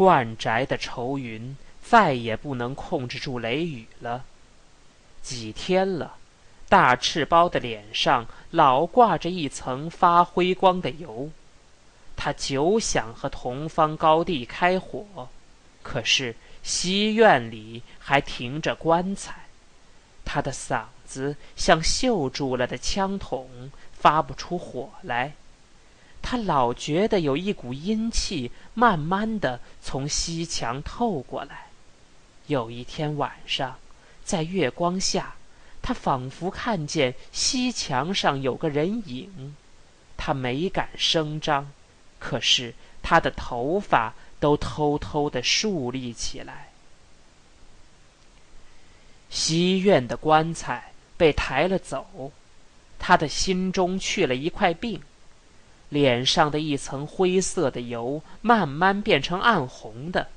[0.00, 4.24] 灌宅的愁云再也不能控制住雷雨了。
[5.20, 6.16] 几天了，
[6.70, 11.28] 大赤包的脸上老挂着一层发灰光的油。
[12.16, 15.28] 他久想和同方高地开火，
[15.82, 19.48] 可是西院里还停着棺材，
[20.24, 25.34] 他的嗓子像锈住了的枪筒，发不出火来。
[26.22, 31.66] 他老觉得有一股阴气慢慢的从西墙透过来。
[32.46, 33.78] 有一天晚上，
[34.24, 35.34] 在月光下，
[35.82, 39.54] 他仿佛看见西墙上有个人影，
[40.16, 41.70] 他没敢声张。
[42.18, 46.68] 可是他的头发都偷偷的竖立起来。
[49.30, 52.32] 西院的棺材被抬了走，
[52.98, 55.00] 他的心中去了一块病，
[55.90, 60.28] 脸上的一层灰色的油慢慢变成暗红的。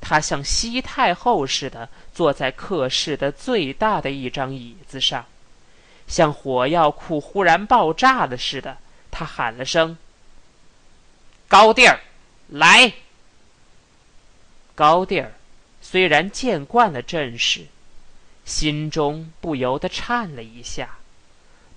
[0.00, 5.26] 他像西太后似的坐在客室的最大的一张椅子上，
[6.06, 8.78] 像火药库忽然爆炸了似的。
[9.10, 9.98] 他喊了声。
[11.48, 11.98] 高第儿，
[12.48, 12.92] 来。
[14.74, 15.32] 高第儿
[15.80, 17.66] 虽然见惯了阵势，
[18.44, 20.98] 心中不由得颤了一下，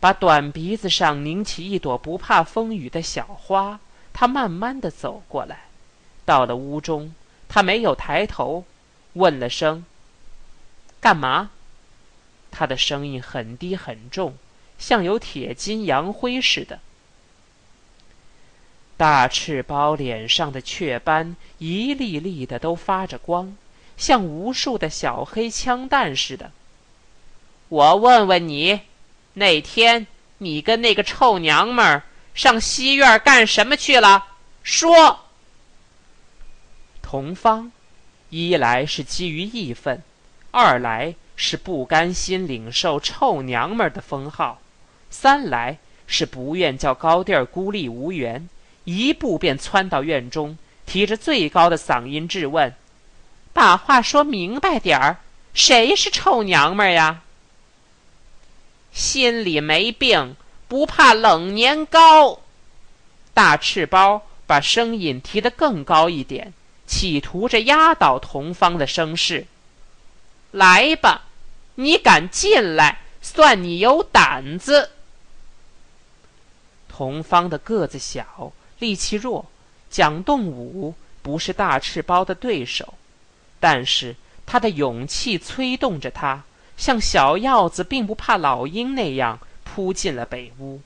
[0.01, 3.79] 把短鼻子上拧起一朵不怕风雨的小花。
[4.11, 5.67] 他慢慢的走过来，
[6.25, 7.15] 到了屋中，
[7.47, 8.65] 他没有抬头，
[9.13, 9.85] 问了声
[10.99, 11.51] ：“干嘛？”
[12.51, 14.35] 他的声音很低很重，
[14.77, 16.79] 像有铁筋扬灰似的。
[18.97, 23.55] 大赤包脸上的雀斑一粒粒的都发着光，
[23.95, 26.51] 像无数的小黑枪弹似的。
[27.69, 28.81] 我问问你，
[29.33, 30.07] 那天
[30.39, 34.25] 你跟那个臭娘们儿上西院干什么去了？
[34.63, 35.19] 说。
[37.01, 37.71] 同方，
[38.29, 40.01] 一来是基于义愤，
[40.51, 44.61] 二来是不甘心领受臭娘们儿的封号，
[45.09, 45.77] 三来
[46.07, 48.47] 是不愿叫高第儿孤立无援。
[48.83, 52.73] 一步便窜到院中，提着最高的嗓音质问
[53.53, 55.17] ：“把话说明白点儿，
[55.53, 57.21] 谁是臭娘们儿呀？”
[58.91, 60.35] 心里没病，
[60.67, 62.39] 不怕冷年糕。
[63.33, 66.53] 大赤包把声音提得更高一点，
[66.85, 69.47] 企图着压倒同方的声势。
[70.51, 71.23] 来吧，
[71.75, 74.91] 你敢进来，算你有胆子。
[76.87, 78.53] 同方的个子小。
[78.79, 79.45] 力气弱，
[79.91, 82.95] 蒋动武不是大赤包的对手，
[83.59, 84.15] 但是
[84.47, 86.43] 他的勇气催动着他，
[86.77, 90.81] 像小鹞子并不怕老鹰那样扑进了北屋。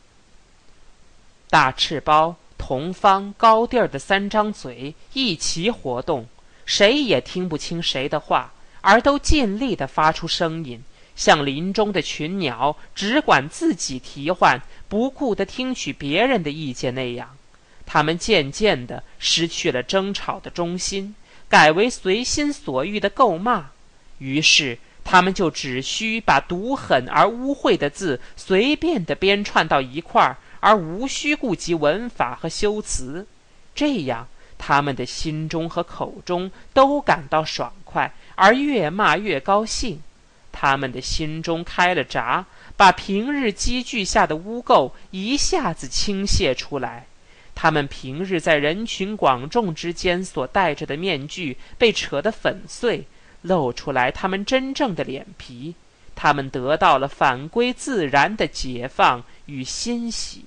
[1.50, 6.28] 大赤包、同方、高第儿的三张嘴一齐活动，
[6.66, 10.84] 谁也听不清谁的话，而都尽力地发出声音，
[11.16, 17.38] 像林中的群鸟只管自己啼唤，不顾地听取别人的意见那样。
[17.86, 21.16] 他们渐渐地失去了争吵的中心，
[21.48, 23.70] 改为随心所欲的够骂。
[24.18, 33.28] 于是，他们就只需把毒狠而污秽的字随便地编串到一块儿，而无需顾及文法和修辞。
[33.76, 34.28] 这样，
[34.58, 40.02] 他们的心中和口中都感到爽快，而越骂越高兴。
[40.52, 42.46] 他们的心中开了闸，
[42.76, 47.06] 把平日积聚下的污垢一下子倾泻出来。
[47.54, 53.06] 他们平日在人群广众之间所戴着的面具被扯得粉碎，
[53.46, 55.76] 露出来他们真正的脸皮。
[56.14, 60.46] 他们得到了反归自然的解放与欣喜。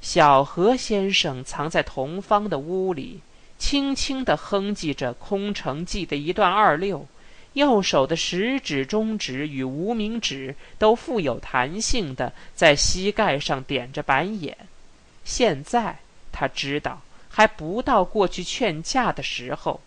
[0.00, 3.20] 小何先生藏在同方的屋里，
[3.58, 7.06] 轻轻地哼唧着《空城计》的一段二六。
[7.54, 14.56] 右手的食指、中指与无名指都富有弹性的在膝盖上点着板眼。
[15.24, 15.98] 现在
[16.30, 19.80] 他知道还不到过去劝架的时候，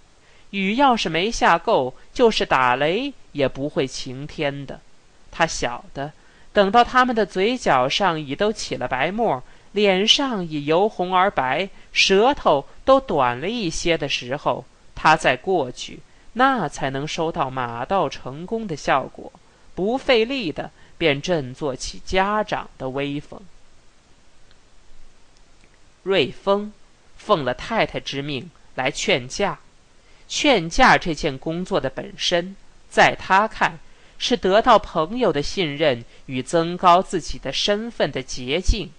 [0.52, 4.80] 雨要是没下够，就是打雷也不会晴天的。
[5.32, 6.14] 他晓得，
[6.54, 14.66] 等到他们的嘴角上已都起了白沫，脸上已由红而白，舌头都短了一些的时候，
[14.96, 16.00] 他再过去。
[16.34, 19.32] 那才能收到马到成功的效果，
[19.74, 23.42] 不费力的便振作起家长的威风。
[26.04, 26.72] 瑞丰
[27.18, 29.58] 奉了太太之命来劝架，
[30.28, 32.56] 劝架这件工作的本身，
[32.90, 33.80] 在他看
[34.18, 38.90] 是得到朋友的信任与增高自己的身份的捷径。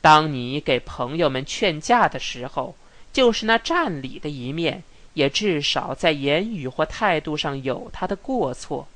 [0.00, 2.76] 当你给朋友们劝架的时候，
[3.12, 4.82] 就是那占理的一面，
[5.14, 8.86] 也至少在言语或态度上有他的过错。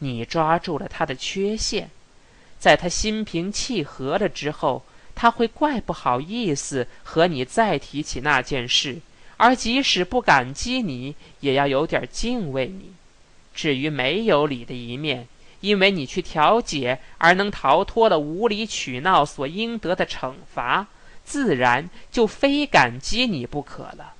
[0.00, 1.90] 你抓住了他的缺陷，
[2.58, 4.82] 在他心平气和了之后，
[5.14, 8.98] 他会怪不好意思和你再提起那件事，
[9.42, 12.92] 而即使不感激你，也要有点敬畏你。
[13.54, 15.26] 至于没有理的一面，
[15.62, 20.88] 因为你去调解而能逃脱了无理取闹所应得的惩罚，
[21.24, 24.12] 自然就非感激你不可了。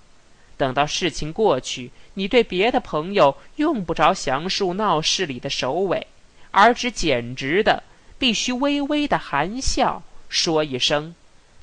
[0.57, 6.07] 等到事情过去，你对别的朋友用不着详述闹事里的首尾，
[6.51, 7.83] 而只简直的
[8.19, 11.15] 必须微微的含笑说一声：“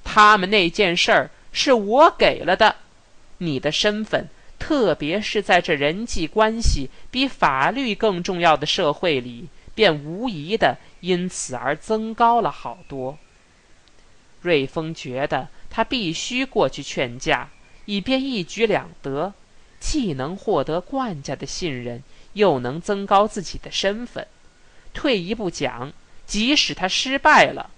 [0.06, 2.76] 他们那件事儿是我给了的。”
[3.40, 13.18] 你的身份，特别是在这人际关系比法律更重要的社会里，便无疑的因此而增高了好多。
[14.42, 17.50] 瑞丰觉得他必须过去劝架。
[17.90, 19.34] 以便一举两得，
[19.80, 22.04] 既能获得冠家的信任，
[22.34, 24.28] 又能增高自己的身份。
[24.94, 25.94] 退一步讲，
[26.26, 27.70] 即使他失败了，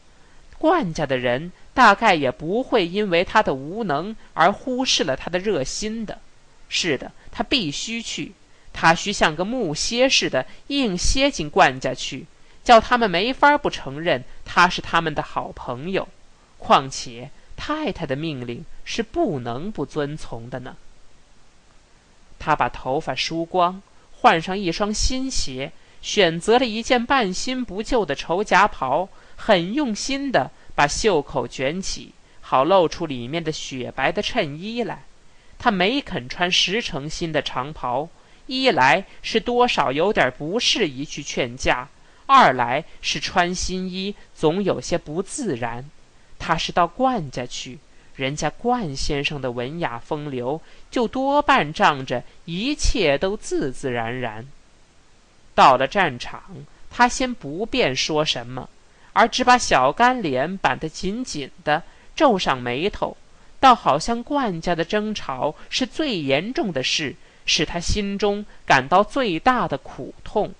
[0.57, 6.19] 冠家的人大概也不会因为他的无能而忽视了他的热心的。
[6.67, 8.33] 是的，他必须去，
[8.73, 12.25] 他需像个木楔似的硬楔进冠家去，
[12.63, 16.07] 叫他们没法不承认他是他们的好朋友。
[16.57, 17.29] 况且。
[17.61, 20.77] 太太的命令是不能不遵从的呢。
[22.39, 23.81] 他把头发梳光，
[24.21, 35.03] 换上一双新鞋，选择了一件半新不旧的绸夹袍，很用心的把袖口卷起，好露出里面的雪白的衬衣来。
[35.57, 38.07] 他没肯穿十成新的长袍，
[38.45, 41.89] 一来是多少有点不适宜去劝架，
[42.27, 45.83] 二来是穿新衣总有些不自然。
[46.37, 47.79] 他是到冠家去，
[48.15, 54.47] 人家冠先生的文雅风流，就多半仗着一切都自自然然。
[55.53, 56.41] 到了战场，
[56.89, 58.69] 他先不便说什么，
[59.19, 61.83] 而只把小干脸板得紧紧的，
[62.15, 63.17] 皱上眉头，
[63.59, 70.53] 倒好像冠家的争吵是最严重的事，使他心中感到最大的苦痛。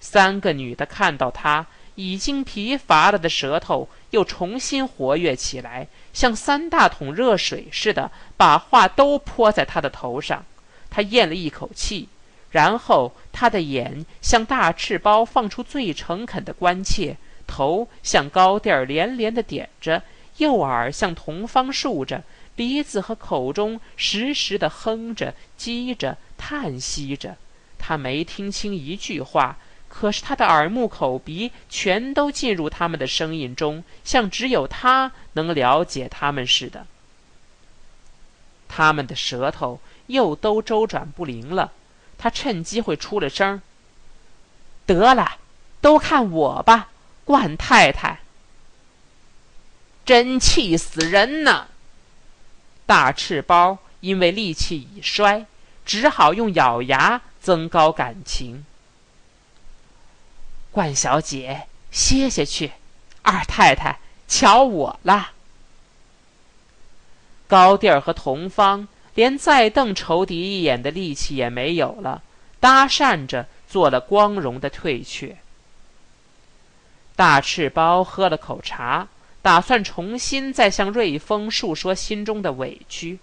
[0.00, 1.66] 三个女的看到他。
[1.96, 10.44] 已经疲乏了的舌头又重新活跃起来，像三大桶热水似的，把话都泼在他的头上。
[10.88, 12.08] 他咽了一口气，
[12.52, 17.18] 然后他的眼像大赤包放出最诚恳的关切，
[17.50, 20.02] 头像高地儿连连的点着，
[20.36, 22.22] 右耳像同方竖着，
[22.54, 27.36] 鼻子和口中时时的哼着、叽着、叹息着。
[27.76, 29.56] 他没听清一句话。
[29.92, 36.86] 可是他的耳目口鼻全都进入他们的声音中，像只有他能了解他们似的。
[38.68, 41.72] 他们的舌头又都周转不灵了，
[42.16, 43.60] 他趁机会出了声
[44.86, 45.38] ：“得了，
[45.80, 46.90] 都看我吧，
[47.30, 48.18] 冠太太！
[50.04, 51.68] 真气死人呢！”
[52.86, 55.46] 大赤包因为力气已衰，
[55.86, 58.64] 只好用咬牙增高感情。
[60.72, 62.72] 冠小姐，歇歇去。
[63.22, 65.30] 二太太，瞧我啦。
[67.46, 72.24] 高第儿和同芳连再瞪仇敌一眼的力气也没有了，
[72.58, 75.38] 搭讪着做了光荣的退却。
[77.20, 79.06] 大赤包喝了口茶，
[79.42, 83.18] 打算重新再向瑞丰诉说心中的委屈。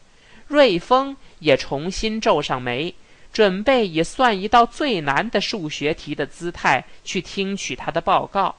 [0.45, 2.93] 瑞丰也重新皱上眉。
[3.33, 8.53] 准备以算一道最难的数学题的姿态去听取他的报告。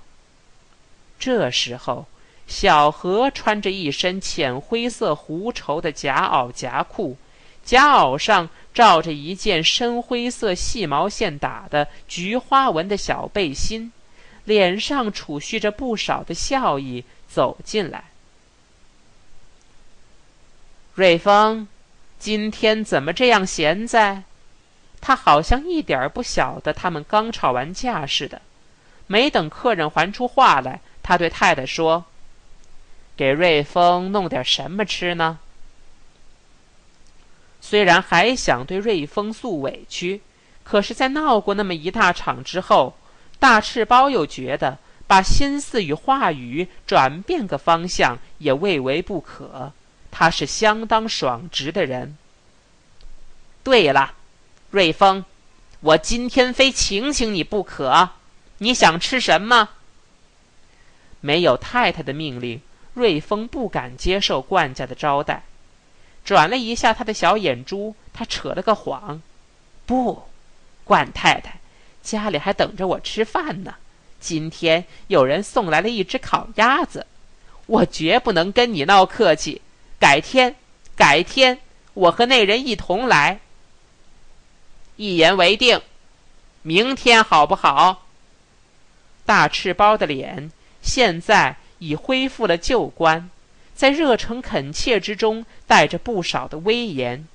[1.21, 2.07] 这时候，
[2.49, 7.17] 小何穿着一身浅灰色狐绸的夹袄夹裤，
[7.65, 13.93] 夹袄上罩着一件深灰色细毛线打的菊花纹的小背心，
[14.49, 18.05] 脸上储蓄着不少的笑意，走进来。
[20.95, 21.69] 瑞丰，
[22.19, 24.23] 今天怎么这样闲在？
[25.03, 28.41] 他好像一点儿不晓得他们刚吵完架似的。
[29.07, 32.07] 没等客人还出话来，他对太太说
[33.19, 35.39] ：“给瑞丰弄点什么吃呢？”
[37.61, 40.23] 虽然还想对瑞丰诉委屈，
[40.65, 42.97] 可是，在闹过那么一大场之后，
[43.39, 49.73] 大赤包又觉得把心思与话语转变个方向也未为不可。
[50.11, 52.17] 他是相当爽直的人。
[53.63, 54.15] 对了。
[54.71, 55.25] 瑞丰，
[55.81, 58.11] 我今天非请请你不可。
[58.59, 59.71] 你想吃什么？
[61.21, 62.61] 没有太太的命令，
[62.93, 65.45] 瑞丰不敢接受冠家的招待。
[66.23, 69.23] 转了一下他的小眼珠，他扯了个谎
[69.87, 70.29] ：“不，
[70.85, 71.58] 冠太太，
[72.11, 73.75] 家里还等着我吃饭呢。
[74.19, 77.07] 今天有人送来了一只烤鸭子，
[77.67, 79.61] 我绝不能跟你闹客气。
[80.01, 80.57] 改天，
[80.97, 81.59] 改天，
[81.93, 83.41] 我和那人一同来。
[84.97, 85.81] 一言为定，
[86.63, 88.07] 明天好不好？”
[89.27, 90.51] 大赤包的脸
[90.81, 93.29] 现在已恢复了旧观。
[93.75, 97.29] 在热诚恳切之中，带着不少的威严。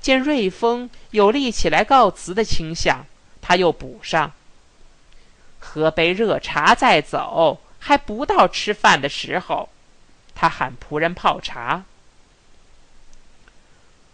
[0.00, 3.06] 见瑞丰有立起来告辞的倾向，
[3.50, 4.30] 他又补上
[5.58, 9.68] ：“喝杯热茶再走，还不到吃饭的时候。”
[10.36, 11.82] 他喊仆人泡茶。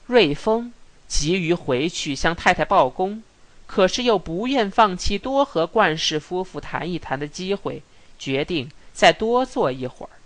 [0.06, 0.72] 瑞丰
[1.06, 3.22] 急于回去向太太报功，
[3.66, 7.82] 可是又不愿放弃多和冠氏夫妇谈一谈的机会，
[8.18, 10.16] 决定再多坐一会儿。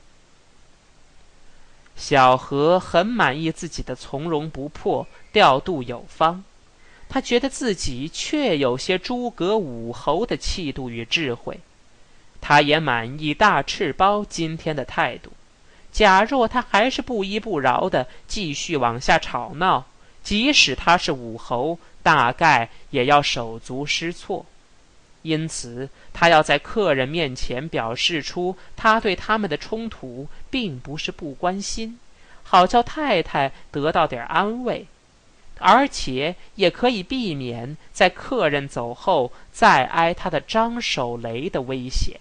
[1.96, 6.44] 小何很满意自己的从容不迫、调度有方，
[7.10, 11.60] 他觉得自己确有些诸葛武侯的气度与智慧。
[12.40, 15.30] 他也满意大赤包今天的态度。
[15.92, 19.84] 假若他还是不依不饶的继续往下吵闹，
[20.22, 24.46] 即使他是武侯，大概也要手足失措。
[25.22, 31.98] 因此，他要在客人面前表示出他对他们的冲突并不是不关心，
[32.42, 34.86] 好叫太太得到点安慰，
[35.60, 42.18] 而且也可以避免在客人走后再挨他的张守雷的危险。